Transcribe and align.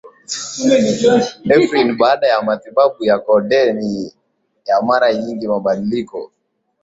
efrin 1.53 1.97
Baada 1.99 2.27
ya 2.27 2.41
matibabu 2.41 3.05
ya 3.05 3.19
kokeni 3.19 4.13
ya 4.65 4.81
mara 4.81 5.13
nyingi 5.13 5.47
mabadiliko 5.47 6.31